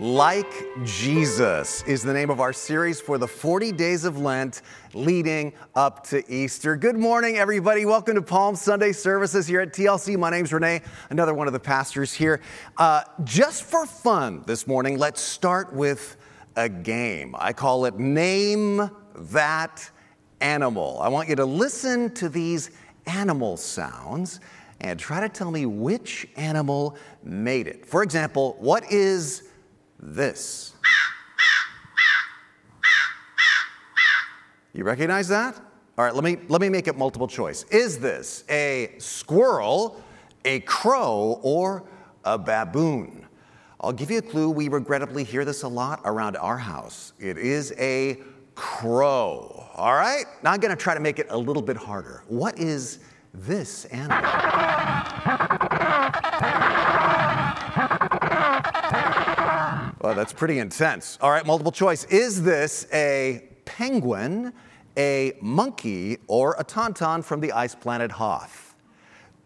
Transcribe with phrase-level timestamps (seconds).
[0.00, 0.50] Like
[0.82, 4.62] Jesus is the name of our series for the 40 days of Lent
[4.94, 6.74] leading up to Easter.
[6.74, 7.84] Good morning, everybody.
[7.84, 10.18] Welcome to Palm Sunday services here at TLC.
[10.18, 12.40] My name's Renee, another one of the pastors here.
[12.78, 16.16] Uh, just for fun this morning, let's start with
[16.56, 17.36] a game.
[17.38, 19.90] I call it Name That
[20.40, 20.98] Animal.
[21.02, 22.70] I want you to listen to these
[23.04, 24.40] animal sounds
[24.80, 27.84] and try to tell me which animal made it.
[27.84, 29.49] For example, what is
[30.00, 30.72] this?
[34.72, 35.56] You recognize that?
[35.98, 37.64] All right, let me, let me make it multiple choice.
[37.64, 40.02] Is this a squirrel,
[40.44, 41.84] a crow, or
[42.24, 43.26] a baboon?
[43.80, 44.50] I'll give you a clue.
[44.50, 47.12] We regrettably hear this a lot around our house.
[47.18, 48.18] It is a
[48.54, 49.66] crow.
[49.74, 50.24] All right?
[50.42, 52.24] Now I'm going to try to make it a little bit harder.
[52.28, 53.00] What is
[53.34, 54.16] this animal?
[60.00, 61.18] Well, that's pretty intense.
[61.20, 62.04] All right, multiple choice.
[62.04, 64.54] Is this a penguin,
[64.96, 68.74] a monkey, or a tauntaun from the ice planet Hoth?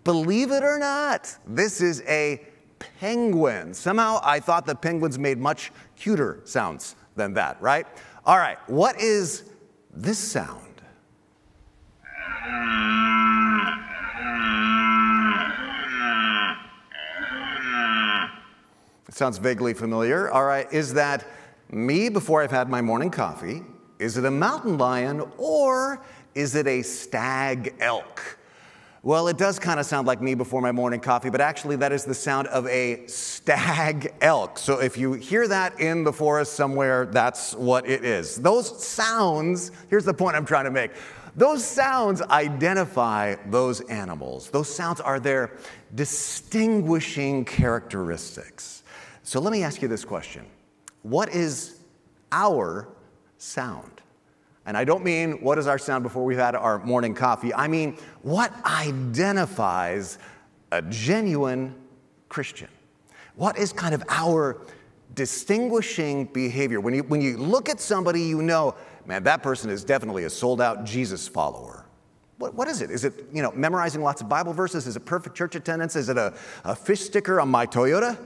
[0.05, 2.41] Believe it or not, this is a
[2.79, 3.75] penguin.
[3.75, 7.87] Somehow I thought the penguins made much cuter sounds than that, right?
[8.25, 9.51] All right, what is
[9.93, 10.61] this sound?
[19.15, 20.29] Sounds vaguely familiar.
[20.31, 21.25] All right, is that
[21.71, 23.63] me before I've had my morning coffee?
[24.01, 28.39] Is it a mountain lion or is it a stag elk?
[29.05, 31.93] Well, it does kind of sound like me before my morning coffee, but actually, that
[31.93, 34.59] is the sound of a stag elk.
[34.59, 38.37] So if you hear that in the forest somewhere, that's what it is.
[38.37, 40.91] Those sounds, here's the point I'm trying to make.
[41.37, 44.51] Those sounds identify those animals.
[44.51, 45.59] Those sounds are their
[45.95, 48.84] distinguishing characteristics.
[49.25, 50.45] So let me ask you this question
[51.03, 51.81] What is
[52.31, 52.89] our
[53.39, 53.91] sound?
[54.67, 57.53] And I don't mean what is our sound before we've had our morning coffee.
[57.53, 60.19] I mean, what identifies
[60.73, 61.75] a genuine
[62.31, 62.69] Christian?
[63.37, 64.63] What is kind of our
[65.15, 66.81] distinguishing behavior?
[66.81, 68.75] When you, when you look at somebody, you know,
[69.05, 71.85] man, that person is definitely a sold out Jesus follower.
[72.39, 72.91] What, what is it?
[72.91, 74.87] Is it, you know, memorizing lots of Bible verses?
[74.87, 75.95] Is it perfect church attendance?
[75.95, 76.33] Is it a,
[76.65, 78.19] a fish sticker on my Toyota?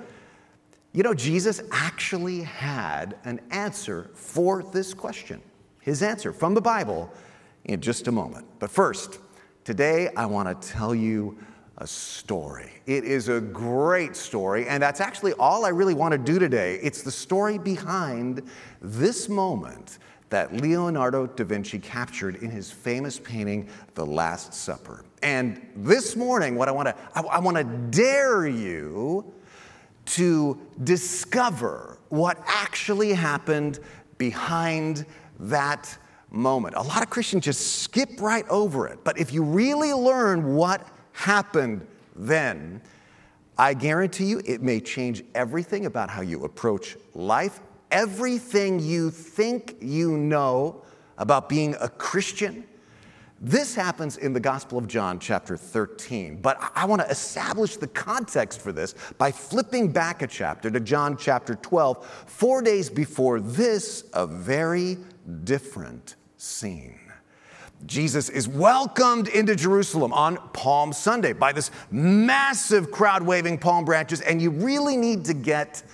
[0.93, 5.43] You know, Jesus actually had an answer for this question
[5.81, 7.11] his answer from the Bible
[7.65, 8.47] in just a moment.
[8.59, 9.21] But first,
[9.65, 11.39] today I want to tell you
[11.79, 12.71] a story.
[12.87, 16.79] It is a great story, and that's actually all I really want to do today.
[16.83, 18.43] It's the story behind
[18.83, 25.05] this moment that Leonardo da Vinci captured in his famous painting, The Last Supper.
[25.23, 29.33] And this morning, what I want to, I, I want to dare you
[30.09, 33.79] to discover what actually happened
[34.17, 35.05] behind
[35.39, 35.97] that
[36.31, 36.75] moment.
[36.75, 39.03] A lot of Christians just skip right over it.
[39.05, 41.87] But if you really learn what happened
[42.17, 42.83] then,
[43.57, 49.77] I guarantee you it may change everything about how you approach life, everything you think
[49.81, 50.83] you know
[51.17, 52.65] about being a Christian.
[53.41, 56.41] This happens in the Gospel of John, chapter 13.
[56.41, 60.81] But I want to establish the context for this by flipping back a chapter to
[60.81, 64.99] John chapter 12, four days before this, a very
[65.45, 66.99] different scene.
[67.87, 74.21] Jesus is welcomed into Jerusalem on Palm Sunday by this massive crowd waving palm branches,
[74.21, 75.85] and you really need to get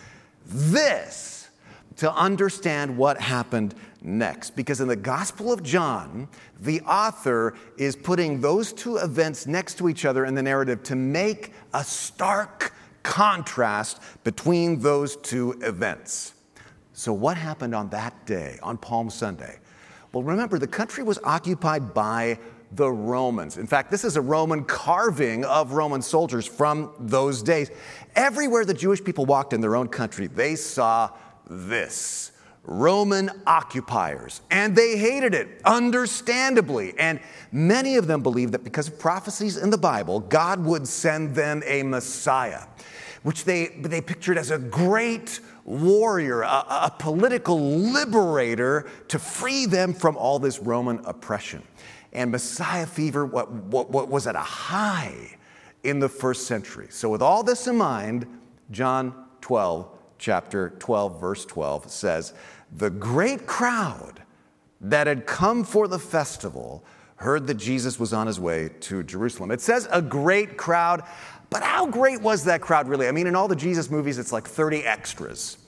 [0.47, 1.51] this
[1.97, 4.51] to understand what happened next.
[4.51, 6.29] Because in the Gospel of John,
[6.61, 10.95] the author is putting those two events next to each other in the narrative to
[10.95, 12.73] make a stark
[13.03, 16.35] contrast between those two events.
[16.93, 19.59] So, what happened on that day, on Palm Sunday?
[20.13, 22.39] Well, remember, the country was occupied by
[22.71, 23.57] the Romans.
[23.57, 27.71] In fact, this is a Roman carving of Roman soldiers from those days.
[28.15, 31.11] Everywhere the Jewish people walked in their own country, they saw
[31.49, 32.33] this
[32.65, 34.41] Roman occupiers.
[34.51, 36.95] And they hated it, understandably.
[36.99, 37.21] And
[37.53, 41.63] many of them believed that because of prophecies in the Bible, God would send them
[41.67, 42.63] a Messiah,
[43.23, 49.93] which they, they pictured as a great warrior, a, a political liberator to free them
[49.93, 51.63] from all this Roman oppression.
[52.13, 55.37] And Messiah fever what, what, what was at a high
[55.83, 56.87] in the first century.
[56.91, 58.27] So, with all this in mind,
[58.71, 59.89] John 12,
[60.19, 62.35] chapter 12, verse 12 says,
[62.77, 64.23] The great crowd
[64.81, 66.85] that had come for the festival
[67.17, 69.51] heard that Jesus was on his way to Jerusalem.
[69.51, 71.05] It says a great crowd.
[71.51, 73.07] But how great was that crowd really?
[73.07, 75.59] I mean, in all the Jesus movies, it's like 30 extras.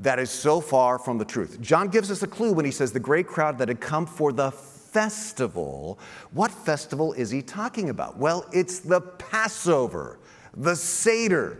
[0.00, 1.60] that is so far from the truth.
[1.60, 4.32] John gives us a clue when he says the great crowd that had come for
[4.32, 5.98] the festival.
[6.32, 8.16] What festival is he talking about?
[8.16, 10.18] Well, it's the Passover,
[10.56, 11.58] the Seder,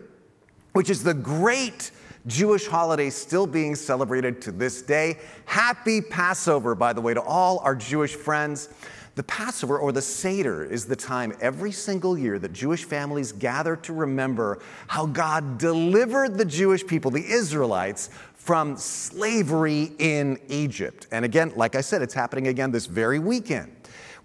[0.73, 1.91] which is the great
[2.27, 5.19] Jewish holiday still being celebrated to this day.
[5.47, 8.69] Happy Passover, by the way, to all our Jewish friends.
[9.17, 13.77] The Passover or the Seder is the time every single year that Jewish families gather
[13.77, 21.07] to remember how God delivered the Jewish people, the Israelites, from slavery in Egypt.
[21.11, 23.73] And again, like I said, it's happening again this very weekend.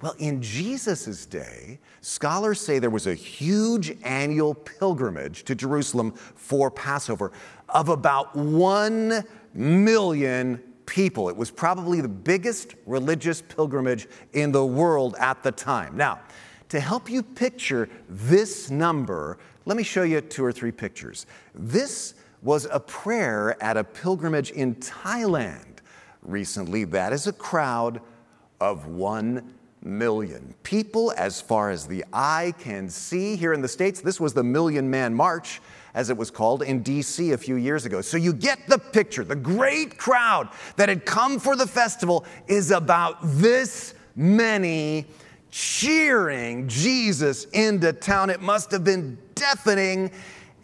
[0.01, 6.69] Well, in Jesus' day, scholars say there was a huge annual pilgrimage to Jerusalem for
[6.69, 7.31] Passover
[7.75, 9.21] of about one
[9.53, 11.27] million people.
[11.27, 15.97] It was probably the biggest religious pilgrimage in the world at the time.
[15.97, 16.21] Now,
[16.69, 21.25] to help you picture this number, let me show you two or three pictures.
[21.53, 25.79] This was a prayer at a pilgrimage in Thailand
[26.21, 26.85] recently.
[26.85, 27.99] That is a crowd
[28.61, 33.35] of one million people as far as the eye can see.
[33.35, 35.59] Here in the States, this was the Million Man March
[35.95, 38.01] as it was called, in DC a few years ago.
[38.01, 39.23] So you get the picture.
[39.23, 45.07] The great crowd that had come for the festival is about this many
[45.49, 48.29] cheering Jesus into town.
[48.29, 50.11] It must have been deafening.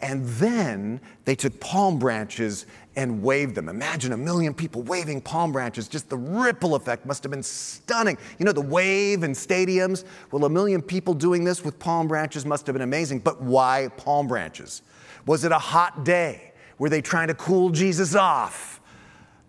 [0.02, 3.68] And then they took palm branches and waved them.
[3.68, 5.88] Imagine a million people waving palm branches.
[5.88, 8.18] Just the ripple effect must have been stunning.
[8.38, 10.04] You know, the wave in stadiums?
[10.30, 13.20] Well, a million people doing this with palm branches must have been amazing.
[13.20, 14.82] But why palm branches?
[15.26, 16.52] Was it a hot day?
[16.78, 18.80] Were they trying to cool Jesus off?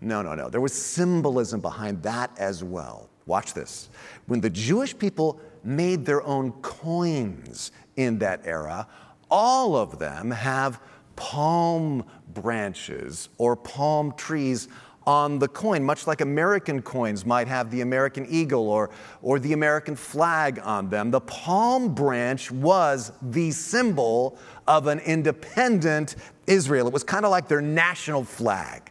[0.00, 0.48] No, no, no.
[0.48, 3.08] There was symbolism behind that as well.
[3.26, 3.88] Watch this.
[4.26, 8.86] When the Jewish people made their own coins in that era,
[9.30, 10.80] all of them have
[11.16, 12.04] palm
[12.34, 14.68] branches or palm trees
[15.06, 18.90] on the coin, much like American coins might have the American eagle or,
[19.22, 21.10] or the American flag on them.
[21.10, 26.16] The palm branch was the symbol of an independent
[26.46, 26.86] Israel.
[26.86, 28.90] It was kind of like their national flag.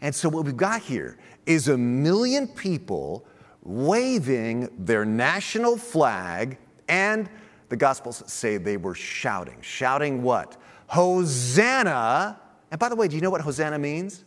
[0.00, 3.26] And so, what we've got here is a million people
[3.62, 6.58] waving their national flag,
[6.88, 7.28] and
[7.68, 9.60] the Gospels say they were shouting.
[9.60, 10.56] Shouting what?
[10.86, 12.40] Hosanna.
[12.70, 14.24] And by the way, do you know what Hosanna means?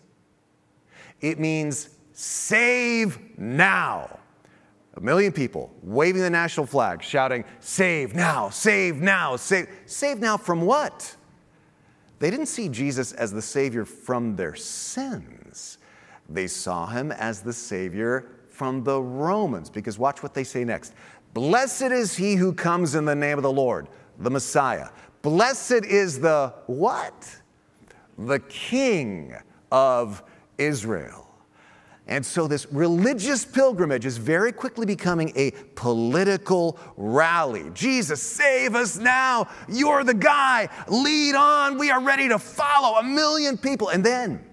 [1.22, 4.20] It means save now.
[4.96, 9.68] A million people waving the national flag, shouting, Save now, save now, save.
[9.86, 11.16] Save now from what?
[12.20, 15.80] They didn't see Jesus as the Savior from their sins.
[16.30, 19.70] They saw him as the Savior from the Romans.
[19.70, 20.94] Because watch what they say next
[21.34, 24.90] Blessed is he who comes in the name of the Lord, the Messiah.
[25.24, 27.36] Blessed is the what?
[28.18, 29.36] The King
[29.72, 30.22] of
[30.58, 31.23] Israel.
[32.06, 37.70] And so, this religious pilgrimage is very quickly becoming a political rally.
[37.74, 39.48] Jesus, save us now.
[39.70, 40.68] You're the guy.
[40.90, 41.78] Lead on.
[41.78, 43.88] We are ready to follow a million people.
[43.88, 44.44] And then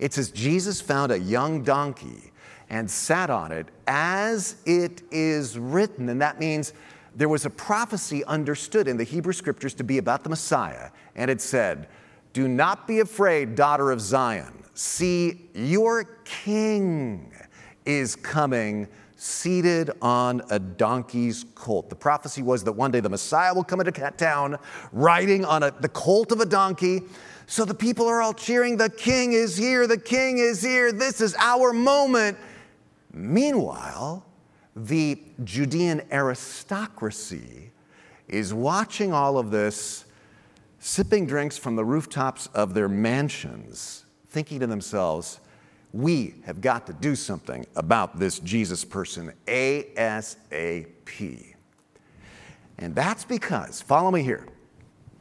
[0.00, 2.32] it says Jesus found a young donkey
[2.70, 6.08] and sat on it as it is written.
[6.08, 6.72] And that means
[7.14, 10.90] there was a prophecy understood in the Hebrew scriptures to be about the Messiah.
[11.14, 11.88] And it said,
[12.32, 14.59] Do not be afraid, daughter of Zion.
[14.82, 17.34] See, your king
[17.84, 21.90] is coming seated on a donkey's colt.
[21.90, 24.56] The prophecy was that one day the Messiah will come into town
[24.90, 27.02] riding on a, the colt of a donkey.
[27.46, 31.20] So the people are all cheering, The king is here, the king is here, this
[31.20, 32.38] is our moment.
[33.12, 34.24] Meanwhile,
[34.74, 37.70] the Judean aristocracy
[38.28, 40.06] is watching all of this,
[40.78, 43.99] sipping drinks from the rooftops of their mansions
[44.30, 45.40] thinking to themselves,
[45.92, 50.34] we have got to do something about this Jesus person ASAP.
[52.78, 54.46] And that's because, follow me here,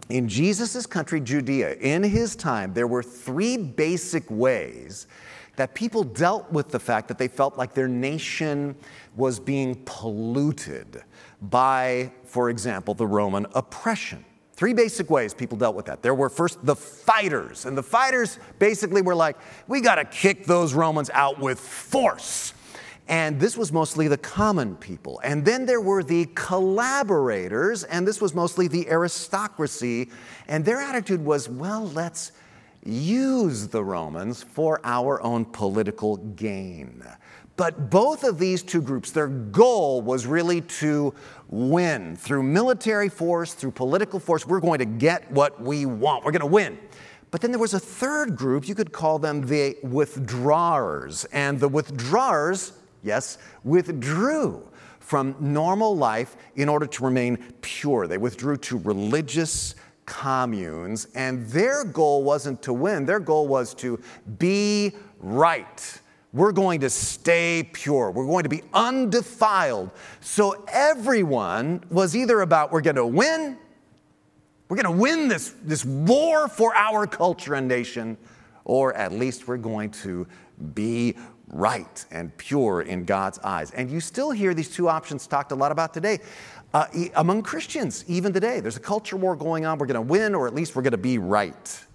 [0.09, 5.07] in Jesus' country, Judea, in his time, there were three basic ways
[5.55, 8.75] that people dealt with the fact that they felt like their nation
[9.15, 11.03] was being polluted
[11.41, 14.23] by, for example, the Roman oppression.
[14.59, 16.01] Three basic ways people dealt with that.
[16.01, 19.37] There were first the fighters, and the fighters basically were like,
[19.69, 22.53] we got to kick those Romans out with force.
[23.07, 25.21] And this was mostly the common people.
[25.23, 30.09] And then there were the collaborators, and this was mostly the aristocracy.
[30.49, 32.33] And their attitude was, well, let's
[32.83, 37.01] use the Romans for our own political gain.
[37.59, 41.13] But both of these two groups, their goal was really to
[41.49, 42.15] win.
[42.15, 46.23] Through military force, through political force, we're going to get what we want.
[46.23, 46.79] We're going to win.
[47.31, 51.25] But then there was a third group, you could call them the withdrawers.
[51.33, 52.71] And the withdrawers,
[53.03, 54.65] yes, withdrew
[55.01, 58.07] from normal life in order to remain pure.
[58.07, 59.75] They withdrew to religious
[60.05, 63.99] communes, and their goal wasn't to win, their goal was to
[64.37, 65.99] be right.
[66.31, 68.11] We're going to stay pure.
[68.11, 69.89] We're going to be undefiled.
[70.21, 73.57] So everyone was either about we're going to win,
[74.67, 78.17] we're going to win this, this war for our culture and nation,
[78.63, 80.27] or at least we're going to
[80.75, 81.15] be
[81.47, 83.71] right and pure in God's eyes.
[83.71, 86.19] And you still hear these two options talked a lot about today.
[86.75, 89.79] Uh, among Christians, even today, there's a culture war going on.
[89.79, 91.85] We're going to win, or at least we're going to be right.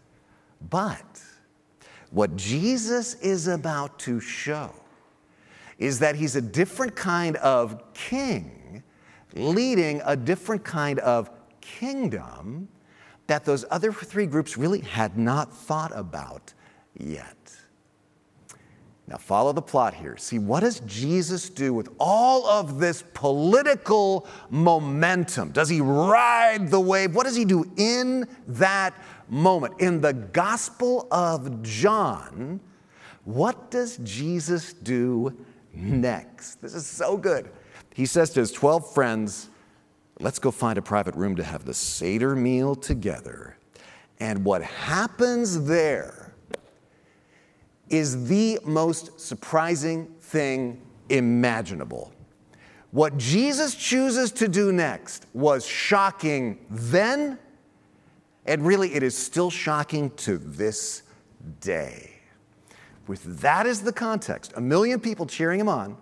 [0.69, 1.24] But
[2.15, 4.73] what Jesus is about to show
[5.79, 8.85] is that he's a different kind of king
[9.35, 11.29] leading a different kind of
[11.61, 12.69] kingdom
[13.27, 16.55] that those other three groups really had not thought about
[16.97, 17.37] yet.
[19.07, 20.17] Now, follow the plot here.
[20.17, 25.51] See, what does Jesus do with all of this political momentum?
[25.51, 27.15] Does he ride the wave?
[27.15, 28.95] What does he do in that
[29.29, 29.81] moment?
[29.81, 32.61] In the Gospel of John,
[33.25, 35.37] what does Jesus do
[35.73, 36.61] next?
[36.63, 37.51] This is so good.
[37.95, 39.51] He says to his 12 friends,
[40.21, 43.57] Let's go find a private room to have the Seder meal together.
[44.21, 46.33] And what happens there
[47.89, 52.13] is the most surprising thing imaginable.
[52.93, 57.39] What Jesus chooses to do next was shocking then,
[58.47, 61.03] and really it is still shocking to this
[61.61, 62.11] day.
[63.07, 65.97] With that as the context, a million people cheering him on,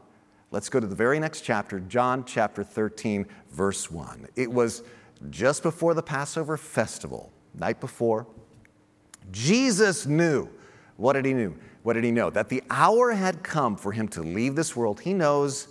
[0.51, 4.29] let's go to the very next chapter, John chapter 13, verse 1.
[4.37, 4.83] It was
[5.31, 8.27] just before the Passover festival, night before.
[9.31, 10.49] Jesus knew.
[10.97, 11.55] What did he know?
[11.83, 12.31] What did he know?
[12.31, 15.01] That the hour had come for him to leave this world.
[15.01, 15.69] He knows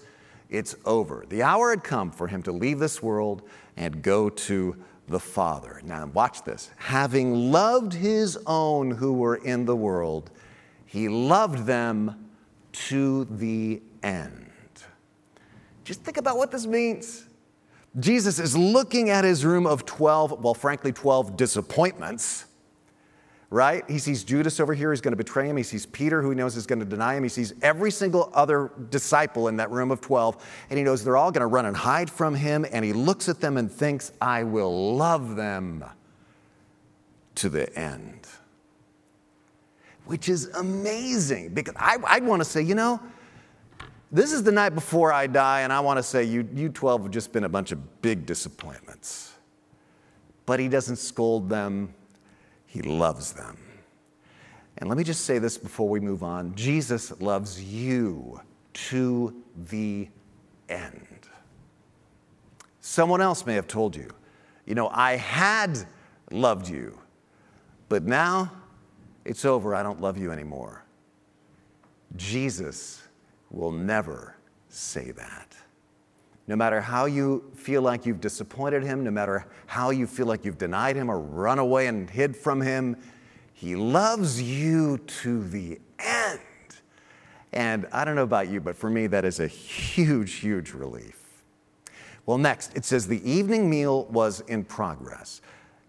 [0.50, 1.26] it's over.
[1.30, 3.44] The hour had come for him to leave this world
[3.78, 4.76] and go to
[5.12, 5.82] the Father.
[5.84, 6.72] Now, watch this.
[6.78, 10.32] Having loved his own who were in the world,
[10.86, 12.30] he loved them
[12.72, 14.52] to the end.
[15.84, 17.26] Just think about what this means.
[18.00, 22.46] Jesus is looking at his room of 12, well, frankly, 12 disappointments
[23.52, 23.84] right?
[23.90, 25.58] He sees Judas over here he's going to betray him.
[25.58, 27.24] He sees Peter, who he knows is going to deny him.
[27.24, 31.18] He sees every single other disciple in that room of 12, and he knows they're
[31.18, 32.66] all going to run and hide from him.
[32.72, 35.84] And he looks at them and thinks, I will love them
[37.36, 38.26] to the end.
[40.06, 43.02] Which is amazing because I, I'd want to say, you know,
[44.14, 47.04] this is the night before I die, and I want to say, you, you 12
[47.04, 49.34] have just been a bunch of big disappointments.
[50.46, 51.94] But he doesn't scold them,
[52.72, 53.58] he loves them.
[54.78, 58.40] And let me just say this before we move on Jesus loves you
[58.74, 59.36] to
[59.70, 60.08] the
[60.70, 61.28] end.
[62.80, 64.10] Someone else may have told you,
[64.66, 65.86] you know, I had
[66.32, 66.98] loved you,
[67.90, 68.50] but now
[69.26, 69.76] it's over.
[69.76, 70.86] I don't love you anymore.
[72.16, 73.04] Jesus
[73.50, 74.38] will never
[74.70, 75.51] say that.
[76.52, 80.44] No matter how you feel like you've disappointed him, no matter how you feel like
[80.44, 82.98] you've denied him or run away and hid from him,
[83.54, 86.42] he loves you to the end.
[87.54, 91.22] And I don't know about you, but for me, that is a huge, huge relief.
[92.26, 95.40] Well, next, it says the evening meal was in progress.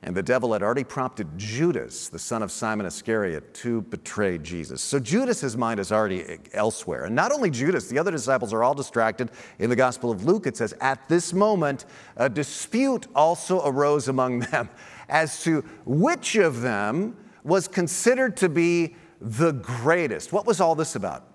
[0.05, 4.83] And the devil had already prompted Judas, the son of Simon Iscariot, to betray Jesus.
[4.83, 7.05] So Judas's mind is already elsewhere.
[7.05, 9.31] And not only Judas, the other disciples are all distracted.
[9.61, 11.85] In the Gospel of Luke, it says, At this moment,
[12.17, 14.69] a dispute also arose among them
[15.09, 20.33] as to which of them was considered to be the greatest.
[20.33, 21.29] What was all this about?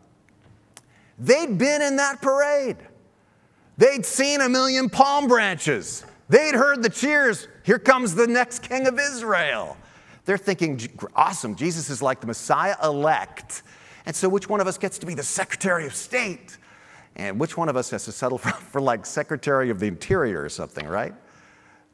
[1.17, 2.77] They'd been in that parade,
[3.77, 6.05] they'd seen a million palm branches.
[6.29, 7.47] They'd heard the cheers.
[7.63, 9.77] Here comes the next king of Israel.
[10.25, 10.79] They're thinking,
[11.15, 13.63] awesome, Jesus is like the Messiah elect.
[14.05, 16.57] And so, which one of us gets to be the Secretary of State?
[17.15, 20.43] And which one of us has to settle for, for like Secretary of the Interior
[20.43, 21.13] or something, right?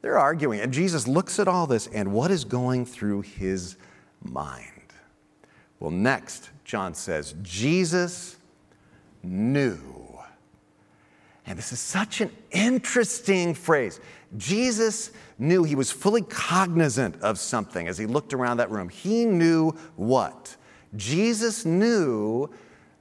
[0.02, 0.60] They're arguing.
[0.60, 3.76] And Jesus looks at all this and what is going through his
[4.22, 4.70] mind?
[5.80, 8.36] Well, next, John says, Jesus
[9.22, 9.78] knew.
[11.46, 14.00] And this is such an interesting phrase.
[14.36, 18.88] Jesus knew he was fully cognizant of something as he looked around that room.
[18.88, 20.56] He knew what?
[20.96, 22.48] Jesus knew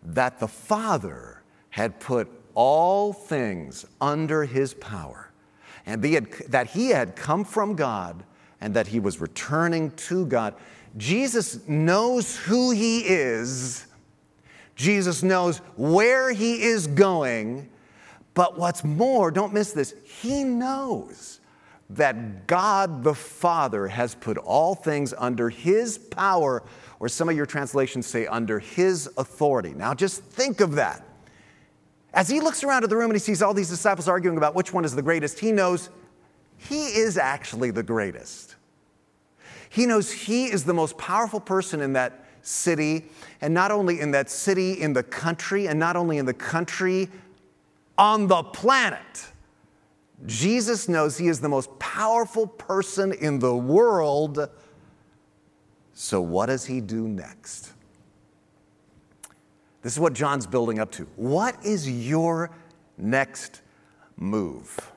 [0.03, 5.31] that the Father had put all things under his power
[5.85, 8.23] and that he had come from God
[8.62, 10.53] and that he was returning to God.
[10.97, 13.88] Jesus knows who he is,
[14.75, 17.69] Jesus knows where he is going,
[18.34, 21.40] but what's more, don't miss this, he knows
[21.92, 26.63] that God the Father has put all things under his power,
[27.00, 29.74] or some of your translations say under his authority.
[29.74, 31.06] Now just think of that.
[32.13, 34.56] As he looks around at the room and he sees all these disciples arguing about
[34.56, 35.90] which one is the greatest, he knows
[36.58, 38.56] he is actually the greatest.
[39.70, 43.06] He knows he is the most powerful person in that city,
[43.42, 47.10] and not only in that city, in the country, and not only in the country,
[47.97, 49.31] on the planet.
[50.25, 54.50] Jesus knows he is the most powerful person in the world.
[55.93, 57.73] So, what does he do next?
[59.81, 61.03] This is what John's building up to.
[61.17, 62.51] What is your
[62.97, 63.62] next
[64.15, 64.91] move?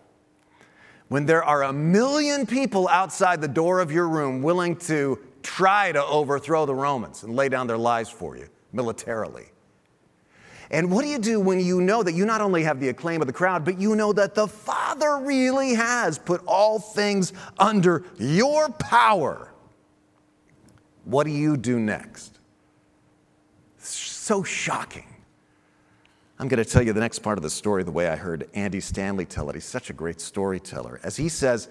[1.09, 5.93] When there are a million people outside the door of your room willing to try
[5.93, 9.47] to overthrow the Romans and lay down their lives for you militarily.
[10.71, 13.21] And what do you do when you know that you not only have the acclaim
[13.21, 18.05] of the crowd, but you know that the Father really has put all things under
[18.19, 19.53] your power?
[21.05, 22.39] What do you do next?
[23.79, 25.07] So shocking.
[26.39, 28.49] I'm going to tell you the next part of the story the way I heard
[28.53, 29.55] Andy Stanley tell it.
[29.55, 31.01] He's such a great storyteller.
[31.03, 31.69] As he says,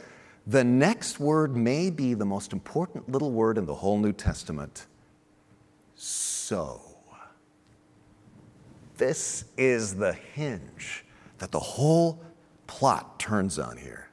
[0.48, 4.88] the next word may be the most important little word in the whole New Testament
[5.96, 6.82] so.
[8.98, 11.06] This is the hinge
[11.40, 12.22] that the whole
[12.68, 14.10] plot turns on here.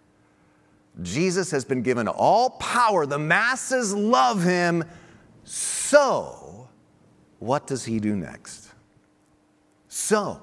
[1.01, 4.85] Jesus has been given all power, the masses love him.
[5.45, 6.69] So,
[7.39, 8.69] what does he do next?
[9.89, 10.43] So,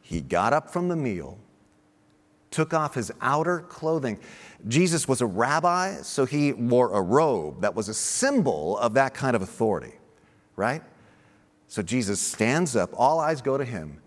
[0.00, 1.38] he got up from the meal,
[2.50, 4.18] took off his outer clothing.
[4.66, 9.14] Jesus was a rabbi, so he wore a robe that was a symbol of that
[9.14, 9.92] kind of authority,
[10.56, 10.82] right?
[11.68, 14.00] So Jesus stands up, all eyes go to him,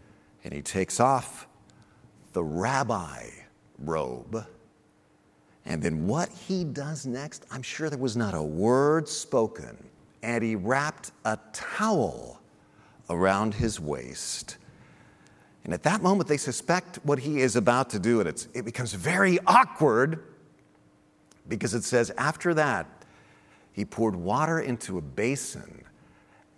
[0.43, 1.47] and he takes off
[2.33, 3.29] the rabbi
[3.77, 4.45] robe.
[5.65, 9.77] And then what he does next, I'm sure there was not a word spoken.
[10.23, 12.41] And he wrapped a towel
[13.11, 14.57] around his waist.
[15.63, 18.93] And at that moment, they suspect what he is about to do, and it becomes
[18.93, 20.23] very awkward
[21.47, 22.87] because it says, after that,
[23.73, 25.83] he poured water into a basin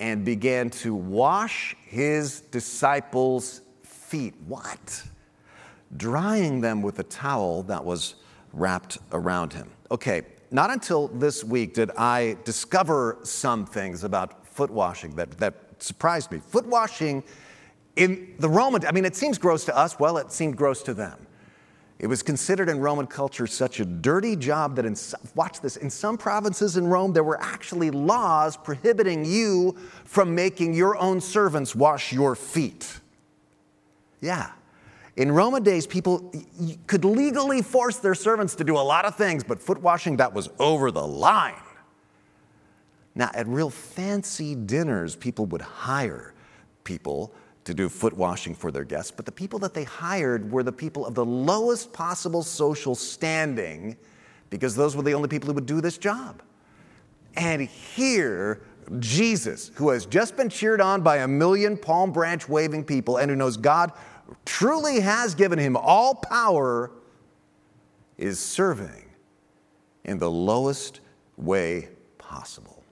[0.04, 4.34] and began to wash his disciples' feet.
[4.46, 5.02] What?
[5.96, 8.16] Drying them with a towel that was
[8.52, 9.72] wrapped around him.
[9.92, 15.54] Okay, not until this week did I discover some things about foot washing that, that
[15.80, 16.39] surprised me.
[16.39, 17.24] Foot washing
[17.96, 19.98] in the Roman, I mean, it seems gross to us.
[20.00, 21.22] Well, it seemed gross to them.
[21.99, 24.95] It was considered in Roman culture such a dirty job that, in,
[25.36, 30.73] watch this, in some provinces in Rome, there were actually laws prohibiting you from making
[30.73, 32.99] your own servants wash your feet.
[34.19, 34.51] Yeah.
[35.15, 36.34] In Roman days, people
[36.88, 40.34] could legally force their servants to do a lot of things, but foot washing, that
[40.34, 41.53] was over the line.
[43.15, 46.34] Now, at real fancy dinners, people would hire
[46.84, 47.32] people
[47.65, 50.71] to do foot washing for their guests, but the people that they hired were the
[50.71, 53.95] people of the lowest possible social standing
[54.49, 56.41] because those were the only people who would do this job.
[57.36, 58.62] And here,
[58.99, 63.30] Jesus, who has just been cheered on by a million palm branch waving people and
[63.32, 63.93] who knows God
[64.45, 66.91] truly has given him all power,
[68.17, 69.10] is serving
[70.04, 70.99] in the lowest
[71.38, 72.84] way possible.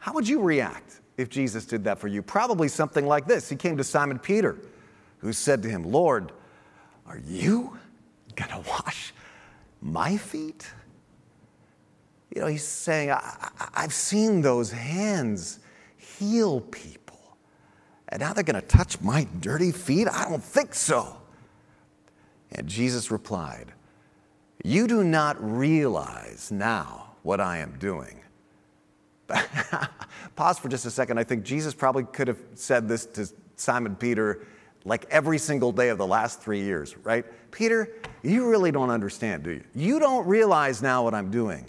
[0.00, 2.22] How would you react if Jesus did that for you?
[2.22, 3.48] Probably something like this.
[3.48, 4.56] He came to Simon Peter,
[5.18, 6.32] who said to him, Lord,
[7.06, 7.76] are you
[8.36, 9.12] going to wash
[9.82, 10.70] my feet?
[12.34, 15.58] You know, he's saying, I, have seen those hands
[15.96, 17.18] heal people.
[18.10, 20.06] And now they're going to touch my dirty feet?
[20.08, 21.16] I don't think so.
[22.52, 23.72] And Jesus replied,
[24.64, 28.20] You do not realize now what I am doing
[30.36, 31.18] Pause for just a second.
[31.18, 34.46] I think Jesus probably could have said this to Simon Peter
[34.84, 37.24] like every single day of the last three years, right?
[37.50, 37.90] Peter,
[38.22, 39.64] you really don't understand, do you?
[39.74, 41.66] You don't realize now what I'm doing,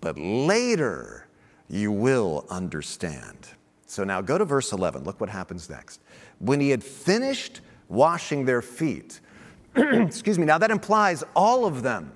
[0.00, 1.26] but later
[1.68, 3.48] you will understand.
[3.86, 5.04] So now go to verse 11.
[5.04, 6.00] Look what happens next.
[6.38, 9.20] When he had finished washing their feet,
[9.74, 12.12] excuse me, now that implies all of them.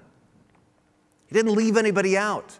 [1.26, 2.58] He didn't leave anybody out.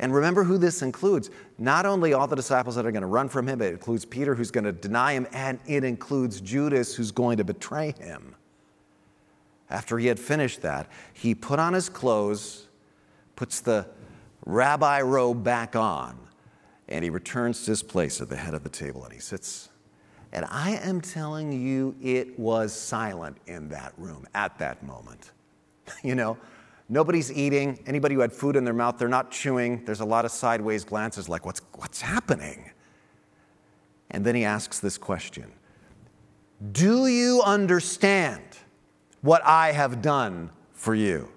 [0.00, 1.30] And remember who this includes.
[1.58, 4.34] Not only all the disciples that are going to run from him, it includes Peter
[4.34, 8.36] who's going to deny him, and it includes Judas who's going to betray him.
[9.70, 12.68] After he had finished that, he put on his clothes,
[13.36, 13.86] puts the
[14.46, 16.16] rabbi robe back on,
[16.88, 19.68] and he returns to his place at the head of the table and he sits.
[20.32, 25.32] And I am telling you, it was silent in that room at that moment.
[26.02, 26.38] you know,
[26.88, 27.78] nobody's eating.
[27.86, 29.84] Anybody who had food in their mouth, they're not chewing.
[29.84, 32.70] There's a lot of sideways glances like, what's, what's happening?
[34.10, 35.52] And then he asks this question
[36.72, 38.42] Do you understand
[39.20, 41.28] what I have done for you?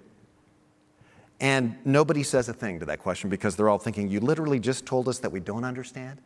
[1.40, 4.86] And nobody says a thing to that question because they're all thinking, You literally just
[4.86, 6.20] told us that we don't understand?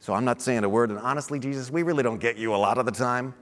[0.00, 0.90] So I'm not saying a word.
[0.90, 3.34] And honestly, Jesus, we really don't get you a lot of the time.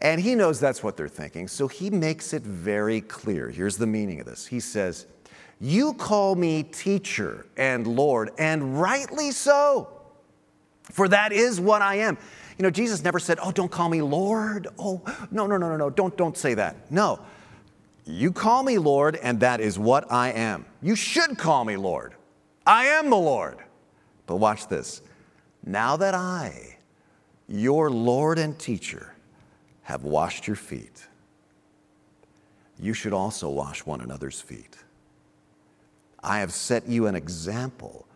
[0.00, 1.48] And he knows that's what they're thinking.
[1.48, 3.50] So he makes it very clear.
[3.50, 5.06] Here's the meaning of this He says,
[5.60, 9.88] You call me teacher and Lord, and rightly so,
[10.84, 12.16] for that is what I am.
[12.58, 14.68] You know, Jesus never said, Oh, don't call me Lord.
[14.78, 15.90] Oh, no, no, no, no, no.
[15.90, 16.90] Don't, don't say that.
[16.90, 17.20] No.
[18.04, 20.64] You call me Lord, and that is what I am.
[20.80, 22.14] You should call me Lord.
[22.66, 23.58] I am the Lord.
[24.26, 25.02] But watch this.
[25.64, 26.78] Now that I,
[27.46, 29.14] your Lord and teacher,
[29.88, 31.06] have washed your feet,
[32.78, 34.76] you should also wash one another's feet.
[36.22, 38.06] I have set you an example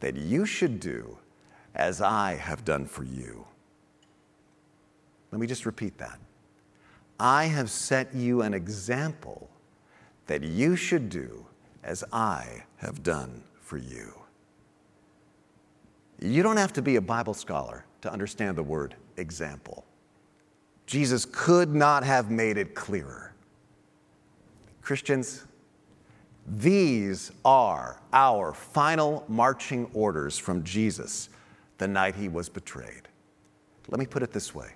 [0.00, 1.18] that you should do
[1.76, 3.46] as I have done for you.
[5.30, 6.18] Let me just repeat that.
[7.20, 9.48] I have set you an example
[10.26, 11.46] that you should do
[11.84, 14.20] as I have done for you.
[16.20, 19.84] You don't have to be a Bible scholar to understand the word example.
[20.90, 23.32] Jesus could not have made it clearer.
[24.82, 25.44] Christians,
[26.48, 31.28] these are our final marching orders from Jesus
[31.78, 33.02] the night he was betrayed.
[33.88, 34.72] Let me put it this way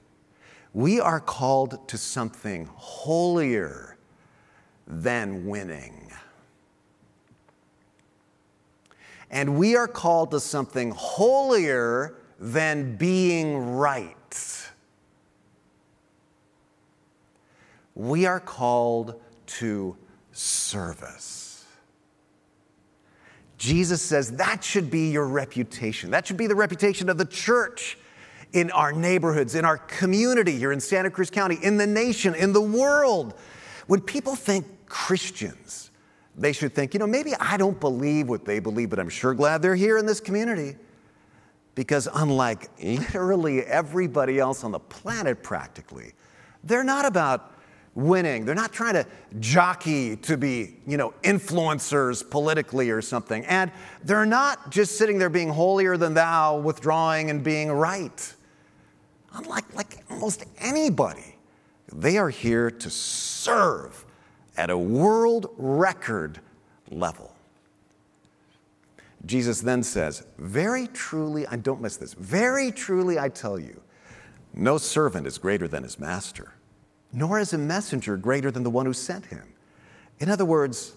[0.72, 3.96] we are called to something holier
[4.86, 6.12] than winning.
[9.32, 14.14] And we are called to something holier than being right.
[17.94, 19.96] We are called to
[20.32, 21.64] service.
[23.56, 26.10] Jesus says that should be your reputation.
[26.10, 27.96] That should be the reputation of the church
[28.52, 32.52] in our neighborhoods, in our community here in Santa Cruz County, in the nation, in
[32.52, 33.34] the world.
[33.86, 35.90] When people think Christians,
[36.36, 39.34] they should think, you know, maybe I don't believe what they believe, but I'm sure
[39.34, 40.76] glad they're here in this community.
[41.74, 46.12] Because unlike literally everybody else on the planet, practically,
[46.62, 47.53] they're not about
[47.94, 48.44] winning.
[48.44, 49.06] They're not trying to
[49.40, 53.44] jockey to be, you know, influencers politically or something.
[53.46, 53.70] And
[54.02, 58.34] they're not just sitting there being holier than thou, withdrawing and being right.
[59.34, 61.36] Unlike like almost anybody,
[61.92, 64.04] they are here to serve
[64.56, 66.40] at a world record
[66.90, 67.34] level.
[69.26, 73.80] Jesus then says, Very truly, I don't miss this, very truly I tell you,
[74.52, 76.52] no servant is greater than his master,
[77.14, 79.42] nor is a messenger greater than the one who sent him.
[80.18, 80.92] In other words,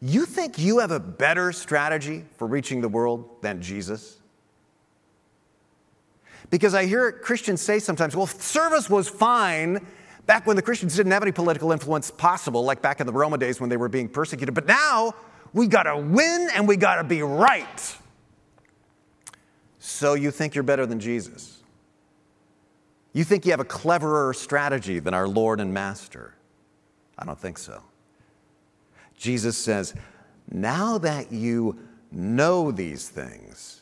[0.00, 4.18] you think you have a better strategy for reaching the world than Jesus?
[6.50, 9.86] Because I hear Christians say sometimes, well, service was fine
[10.26, 13.40] back when the Christians didn't have any political influence possible, like back in the Roman
[13.40, 14.54] days when they were being persecuted.
[14.54, 15.14] But now
[15.52, 17.96] we got to win and we got to be right.
[19.78, 21.53] So you think you're better than Jesus.
[23.14, 26.34] You think you have a cleverer strategy than our Lord and Master.
[27.16, 27.80] I don't think so.
[29.16, 29.94] Jesus says,
[30.50, 31.78] now that you
[32.10, 33.80] know these things,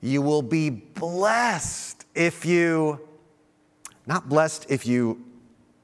[0.00, 3.00] you will be blessed if you,
[4.06, 5.24] not blessed if you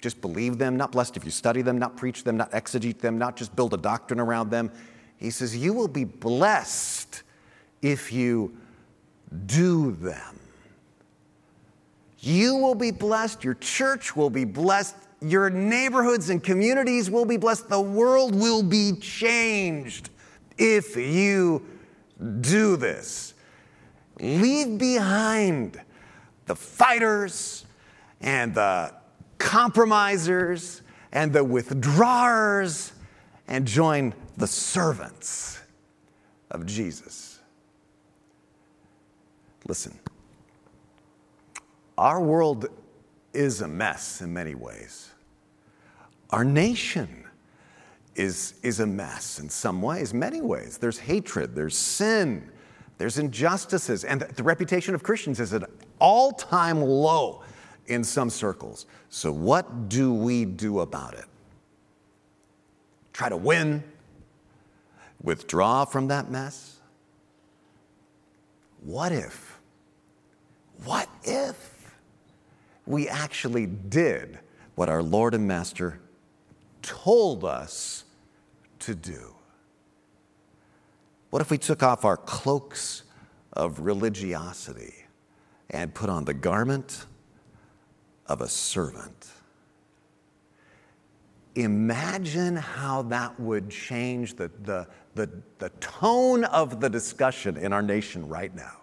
[0.01, 3.17] just believe them, not blessed if you study them, not preach them, not exegete them,
[3.17, 4.73] not just build a doctrine around them.
[5.17, 7.23] He says, You will be blessed
[7.81, 8.57] if you
[9.47, 10.41] do them.
[12.21, 17.37] You will be blessed, your church will be blessed, your neighborhoods and communities will be
[17.37, 20.11] blessed, the world will be changed
[20.57, 21.65] if you
[22.41, 23.35] do this.
[24.21, 25.81] Leave behind
[26.47, 27.67] the fighters
[28.21, 28.93] and the
[29.39, 32.93] compromisers and the withdrawers
[33.47, 35.61] and join the servants
[36.51, 37.39] of Jesus.
[39.67, 39.99] Listen,
[41.99, 42.67] our world
[43.35, 45.11] is a mess in many ways.
[46.31, 47.25] Our nation
[48.15, 50.79] is, is a mess in some ways, many ways.
[50.79, 52.51] There's hatred, there's sin,
[52.97, 57.43] there's injustices, and the reputation of Christians is at all time low
[57.87, 58.87] in some circles.
[59.11, 61.27] So, what do we do about it?
[63.13, 63.83] Try to win?
[65.23, 66.77] withdraw from that mess?
[68.83, 69.59] What if?
[70.85, 71.78] What if
[72.89, 74.39] we actually did
[74.75, 76.01] what our Lord and Master
[76.81, 78.05] told us
[78.81, 79.35] to do?
[81.29, 83.03] What if we took off our cloaks
[83.53, 84.95] of religiosity
[85.69, 87.05] and put on the garment
[88.27, 89.27] of a servant?
[91.57, 97.83] Imagine how that would change the, the, the, the tone of the discussion in our
[97.83, 98.79] nation right now.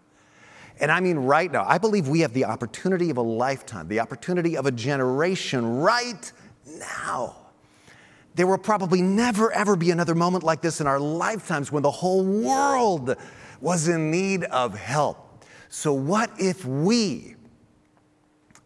[0.79, 3.99] And I mean, right now, I believe we have the opportunity of a lifetime, the
[4.01, 6.31] opportunity of a generation right
[6.65, 7.35] now.
[8.35, 11.91] There will probably never, ever be another moment like this in our lifetimes when the
[11.91, 13.15] whole world
[13.61, 15.45] was in need of help.
[15.69, 17.35] So, what if we,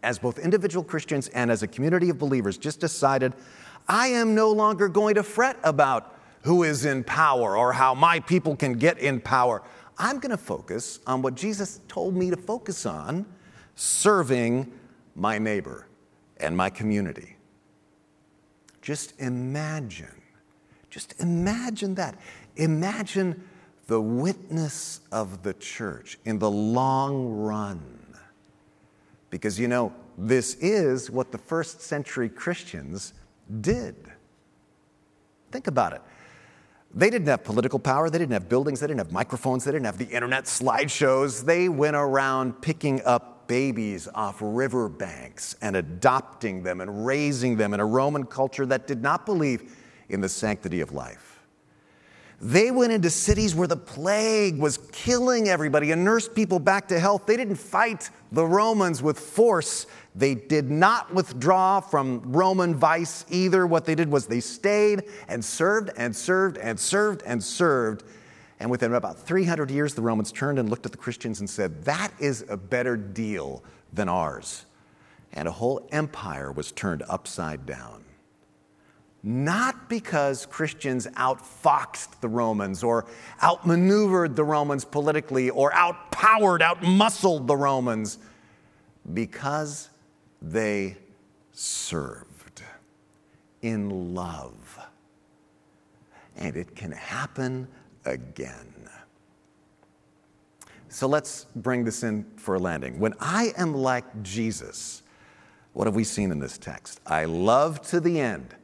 [0.02, 3.34] as both individual Christians and as a community of believers, just decided,
[3.88, 8.20] I am no longer going to fret about who is in power or how my
[8.20, 9.62] people can get in power.
[10.00, 13.26] I'm going to focus on what Jesus told me to focus on
[13.76, 14.72] serving
[15.16, 15.88] my neighbor
[16.38, 17.36] and my community.
[18.82, 20.22] Just imagine,
[20.90, 22.16] just imagine that.
[22.56, 23.44] Imagine
[23.88, 27.82] the witness of the church in the long run.
[29.30, 33.14] Because you know, this is what the first century Christians
[33.62, 33.96] did.
[35.52, 36.02] Think about it.
[36.94, 39.86] They didn't have political power, they didn't have buildings, they didn't have microphones, they didn't
[39.86, 41.46] have the internet slideshows.
[41.46, 47.80] They went around picking up babies off riverbanks and adopting them and raising them in
[47.80, 49.76] a Roman culture that did not believe
[50.10, 51.40] in the sanctity of life.
[52.42, 57.00] They went into cities where the plague was killing everybody and nursed people back to
[57.00, 57.26] health.
[57.26, 59.88] They didn't fight the Romans with force.
[60.20, 63.66] They did not withdraw from Roman vice either.
[63.66, 68.04] What they did was they stayed and served and served and served and served.
[68.60, 71.86] And within about 300 years, the Romans turned and looked at the Christians and said,
[71.86, 74.66] That is a better deal than ours.
[75.32, 78.04] And a whole empire was turned upside down
[79.22, 83.06] not because Christians outfoxed the Romans or
[83.44, 88.18] outmaneuvered the Romans politically or outpowered, outmuscled the Romans,
[89.14, 89.90] because
[90.42, 90.98] they
[91.52, 92.64] served
[93.62, 94.80] in love.
[96.38, 97.68] And it can happen
[98.06, 98.90] again.
[100.88, 103.00] So let's bring this in for a landing.
[103.00, 105.04] When I am like Jesus,
[105.74, 107.00] what have we seen in this text?
[107.06, 108.56] I love to the end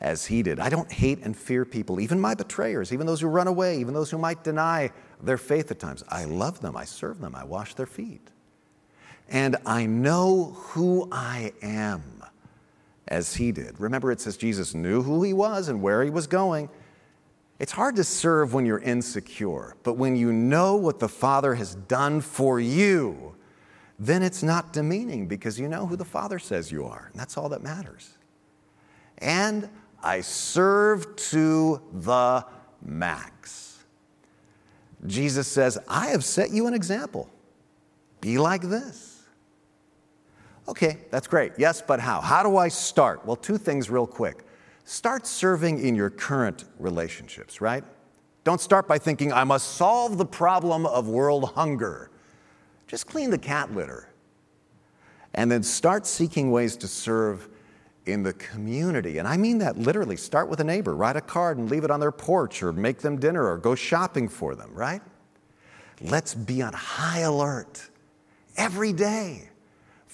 [0.00, 0.60] as he did.
[0.60, 3.94] I don't hate and fear people, even my betrayers, even those who run away, even
[3.94, 4.90] those who might deny
[5.20, 6.04] their faith at times.
[6.08, 8.30] I love them, I serve them, I wash their feet.
[9.28, 12.24] And I know who I am
[13.06, 13.78] as he did.
[13.80, 16.68] Remember, it says Jesus knew who he was and where he was going.
[17.58, 21.74] It's hard to serve when you're insecure, but when you know what the Father has
[21.74, 23.34] done for you,
[23.98, 27.36] then it's not demeaning because you know who the Father says you are, and that's
[27.36, 28.16] all that matters.
[29.18, 29.68] And
[30.02, 32.46] I serve to the
[32.80, 33.78] max.
[35.06, 37.28] Jesus says, I have set you an example.
[38.20, 39.07] Be like this.
[40.68, 41.52] Okay, that's great.
[41.56, 42.20] Yes, but how?
[42.20, 43.24] How do I start?
[43.24, 44.44] Well, two things real quick.
[44.84, 47.82] Start serving in your current relationships, right?
[48.44, 52.10] Don't start by thinking, I must solve the problem of world hunger.
[52.86, 54.08] Just clean the cat litter.
[55.34, 57.48] And then start seeking ways to serve
[58.04, 59.18] in the community.
[59.18, 60.16] And I mean that literally.
[60.16, 62.98] Start with a neighbor, write a card and leave it on their porch, or make
[62.98, 65.02] them dinner, or go shopping for them, right?
[66.00, 67.88] Let's be on high alert
[68.56, 69.47] every day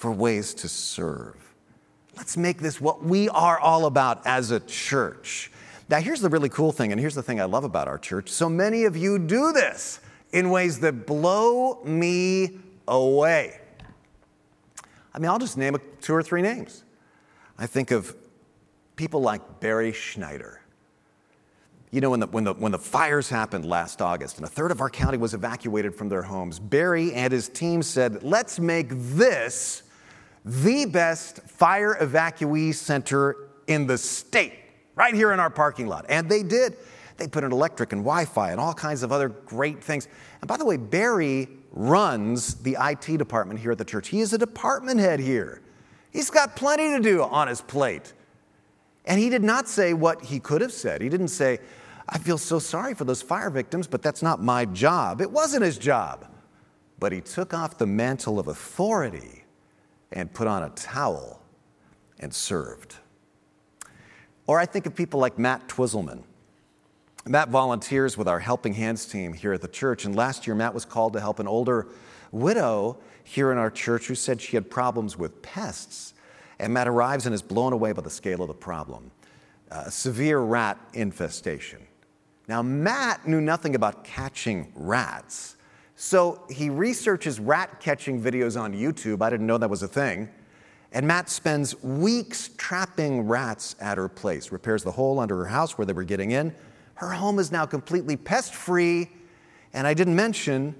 [0.04, 1.34] for ways to serve.
[2.14, 5.50] Let's make this what we are all about as a church.
[5.88, 8.28] Now, here's the really cool thing, and here's the thing I love about our church.
[8.28, 13.58] So many of you do this in ways that blow me away.
[15.14, 16.84] I mean, I'll just name two or three names.
[17.58, 18.14] I think of
[18.96, 20.60] people like Barry Schneider.
[21.92, 24.70] You know, when the, when, the, when the fires happened last August and a third
[24.70, 28.88] of our county was evacuated from their homes, Barry and his team said, let's make
[28.90, 29.83] this
[30.44, 34.52] the best fire evacuee center in the state,
[34.94, 36.04] right here in our parking lot.
[36.08, 36.76] And they did.
[37.16, 40.08] They put in electric and Wi Fi and all kinds of other great things.
[40.40, 44.08] And by the way, Barry runs the IT department here at the church.
[44.08, 45.62] He is a department head here.
[46.10, 48.12] He's got plenty to do on his plate.
[49.04, 51.00] And he did not say what he could have said.
[51.02, 51.58] He didn't say,
[52.08, 55.20] I feel so sorry for those fire victims, but that's not my job.
[55.20, 56.26] It wasn't his job.
[56.98, 59.43] But he took off the mantle of authority
[60.12, 61.40] and put on a towel
[62.20, 62.96] and served.
[64.46, 66.22] Or I think of people like Matt Twizzleman.
[67.26, 70.74] Matt volunteers with our Helping Hands team here at the church, and last year Matt
[70.74, 71.88] was called to help an older
[72.32, 76.12] widow here in our church who said she had problems with pests.
[76.58, 79.10] And Matt arrives and is blown away by the scale of the problem
[79.70, 81.80] a severe rat infestation.
[82.46, 85.53] Now, Matt knew nothing about catching rats,
[85.96, 89.22] so he researches rat catching videos on YouTube.
[89.22, 90.28] I didn't know that was a thing.
[90.92, 95.76] And Matt spends weeks trapping rats at her place, repairs the hole under her house
[95.76, 96.54] where they were getting in.
[96.94, 99.10] Her home is now completely pest free.
[99.72, 100.76] And I didn't mention,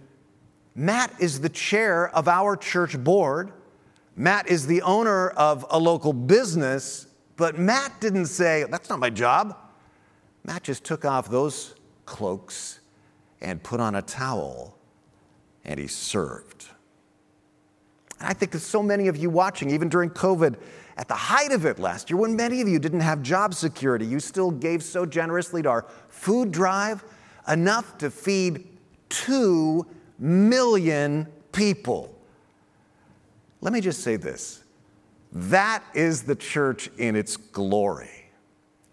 [0.77, 3.53] Matt is the chair of our church board.
[4.17, 9.11] Matt is the owner of a local business, but Matt didn't say, That's not my
[9.11, 9.57] job.
[10.45, 11.75] Matt just took off those
[12.05, 12.81] cloaks
[13.41, 14.74] and put on a towel
[15.65, 16.67] and he served.
[18.21, 20.57] And I think there's so many of you watching, even during COVID,
[20.97, 24.07] at the height of it last year, when many of you didn't have job security,
[24.07, 27.05] you still gave so generously to our food drive,
[27.49, 28.67] enough to feed
[29.09, 29.87] two
[30.19, 32.17] million people.
[33.61, 34.63] Let me just say this
[35.33, 38.31] that is the church in its glory.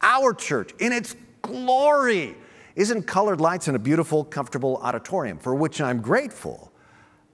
[0.01, 2.36] Our church in its glory
[2.75, 6.71] isn't colored lights in a beautiful, comfortable auditorium, for which I'm grateful.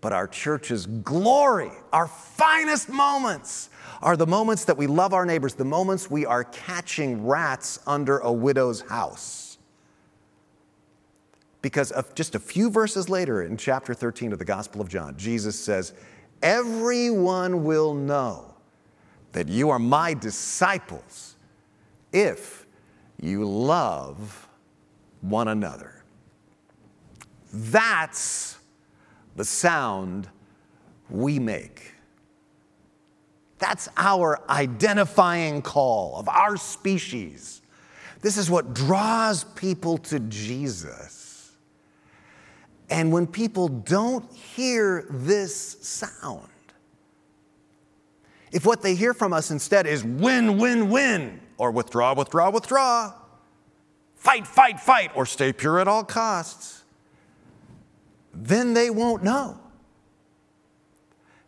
[0.01, 3.69] But our church's glory, our finest moments,
[4.01, 8.19] are the moments that we love our neighbors, the moments we are catching rats under
[8.19, 9.57] a widow's house.
[11.61, 15.17] Because of just a few verses later in chapter 13 of the Gospel of John,
[15.17, 15.93] Jesus says,
[16.43, 18.53] Everyone will know
[19.31, 21.35] that you are my disciples
[22.13, 22.65] if
[23.19, 24.46] you love
[25.21, 26.03] one another.
[27.53, 28.57] That's
[29.35, 30.29] the sound
[31.09, 31.93] we make.
[33.59, 37.61] That's our identifying call of our species.
[38.21, 41.51] This is what draws people to Jesus.
[42.89, 46.47] And when people don't hear this sound,
[48.51, 53.13] if what they hear from us instead is win, win, win, or withdraw, withdraw, withdraw,
[54.17, 56.83] fight, fight, fight, or stay pure at all costs,
[58.33, 59.59] then they won't know.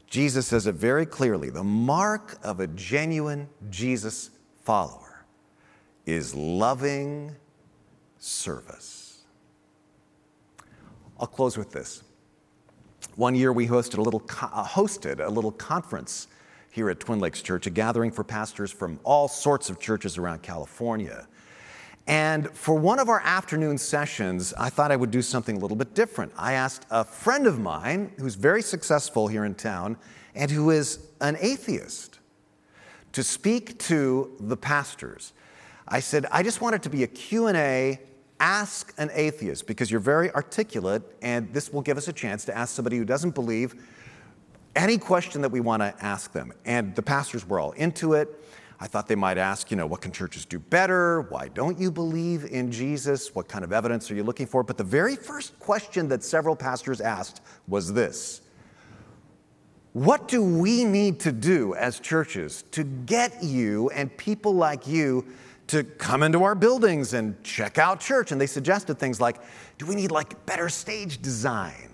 [0.08, 4.32] Jesus says it very clearly the mark of a genuine Jesus
[4.64, 5.26] follower
[6.06, 7.36] is loving
[8.18, 9.22] service.
[11.20, 12.04] I'll close with this.
[13.16, 16.28] One year we hosted a little, uh, hosted a little conference
[16.72, 20.42] here at Twin Lakes Church, a gathering for pastors from all sorts of churches around
[20.42, 21.28] California.
[22.10, 25.78] And for one of our afternoon sessions, I thought I would do something a little
[25.78, 26.34] bit different.
[26.36, 29.95] I asked a friend of mine who's very successful here in town
[30.34, 32.17] and who is an atheist
[33.12, 35.34] to speak to the pastors.
[35.88, 38.00] I said, I just want it to be a Q&A,
[38.39, 42.58] ask an atheist because you're very articulate and this will give us a chance to
[42.58, 43.76] ask somebody who doesn't believe
[44.76, 46.54] any question that we want to ask them.
[46.65, 48.43] And the pastors were all into it.
[48.82, 51.22] I thought they might ask, you know, what can churches do better?
[51.24, 53.36] Why don't you believe in Jesus?
[53.36, 54.63] What kind of evidence are you looking for?
[54.63, 58.42] But the very first question that several pastors asked was this
[59.92, 65.26] What do we need to do as churches to get you and people like you
[65.68, 68.32] to come into our buildings and check out church?
[68.32, 69.42] And they suggested things like,
[69.78, 71.88] Do we need like better stage design?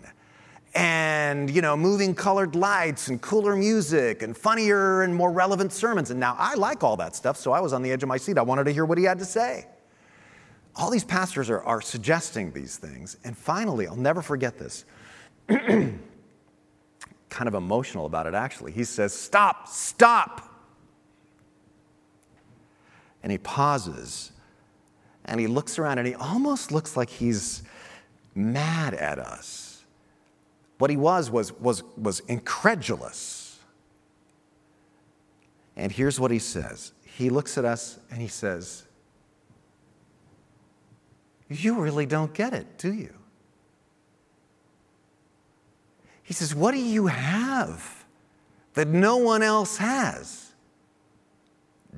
[0.75, 6.11] And you know moving colored lights and cooler music and funnier and more relevant sermons.
[6.11, 8.17] And now i like all that stuff so i was on the edge of my
[8.17, 8.37] seat.
[8.37, 9.67] I wanted to hear what he had to say.
[10.75, 13.17] All these pastors are, are suggesting these things.
[13.23, 14.85] And finally i'll never forget this.
[15.47, 15.99] Kind
[17.47, 18.73] of emotional about it actually.
[18.73, 20.51] He says stop stop.
[23.23, 24.33] And he pauses
[25.23, 27.63] and he looks around and he almost looks like he's
[28.35, 29.64] mad at us
[30.77, 33.59] what he was was, was, was incredulous.
[35.75, 38.83] And here's what he says He looks at us and he says,
[41.49, 43.13] You really don't get it, do you?
[46.23, 48.05] He says, What do you have
[48.73, 50.51] that no one else has?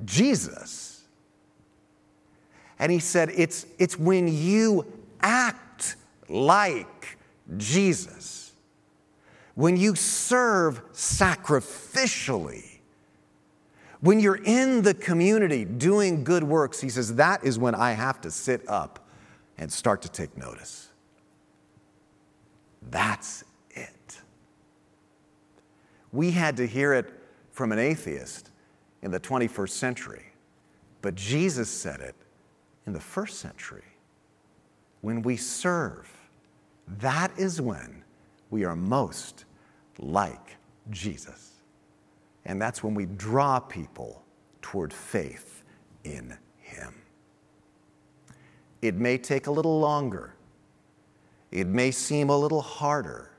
[0.04, 1.02] Jesus.
[2.78, 4.86] And he said, It's, it's when you
[5.20, 5.96] act
[6.28, 7.18] like
[7.56, 8.47] Jesus
[9.58, 12.78] when you serve sacrificially,
[13.98, 18.20] when you're in the community doing good works, he says, that is when I have
[18.20, 19.04] to sit up
[19.58, 20.90] and start to take notice.
[22.88, 24.20] That's it.
[26.12, 27.12] We had to hear it
[27.50, 28.52] from an atheist
[29.02, 30.26] in the 21st century,
[31.02, 32.14] but Jesus said it
[32.86, 33.82] in the first century.
[35.00, 36.08] when we serve,
[36.86, 38.04] that is when
[38.50, 39.44] we are most
[39.98, 40.56] like
[40.90, 41.52] Jesus.
[42.44, 44.22] And that's when we draw people
[44.62, 45.62] toward faith
[46.04, 46.94] in Him.
[48.80, 50.34] It may take a little longer,
[51.50, 53.30] it may seem a little harder,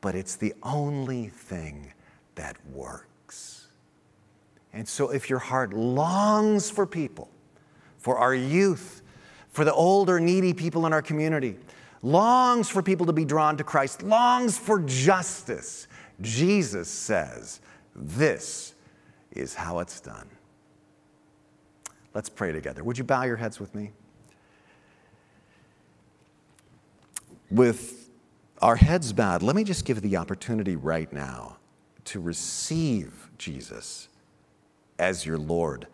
[0.00, 1.92] but it's the only thing
[2.34, 3.68] that works.
[4.72, 7.28] And so, if your heart longs for people,
[7.98, 9.02] for our youth,
[9.50, 11.56] for the older, needy people in our community,
[12.02, 15.86] longs for people to be drawn to Christ, longs for justice,
[16.20, 17.60] Jesus says,
[17.94, 18.74] This
[19.32, 20.28] is how it's done.
[22.14, 22.82] Let's pray together.
[22.82, 23.92] Would you bow your heads with me?
[27.50, 28.10] With
[28.60, 31.56] our heads bowed, let me just give you the opportunity right now
[32.06, 34.08] to receive Jesus
[34.98, 35.86] as your Lord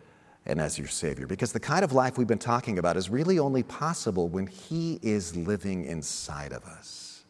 [0.47, 1.27] and as your Savior.
[1.27, 4.97] Because the kind of life we've been talking about is really only possible when He
[5.03, 7.25] is living inside of us.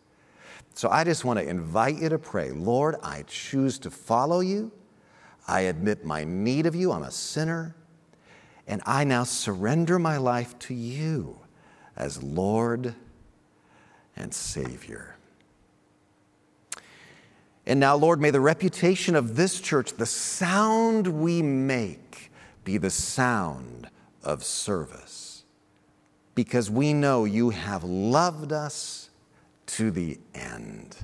[0.76, 4.72] So I just want to invite you to pray Lord, I choose to follow you.
[5.48, 6.92] I admit my need of you.
[6.92, 7.76] I'm a sinner.
[8.68, 11.40] And I now surrender my life to you
[11.96, 12.94] as Lord
[14.16, 15.16] and Savior.
[17.66, 22.27] And now, Lord, may the reputation of this church, the sound we make,
[22.68, 23.90] be the sound
[24.26, 25.46] of service.
[26.36, 29.10] Because we know you have loved us
[29.68, 30.98] to the end.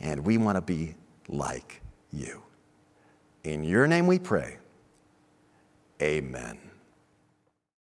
[0.00, 0.96] And we want to be
[1.28, 2.42] like you.
[3.44, 4.56] In your name we pray.
[6.02, 6.58] Amen.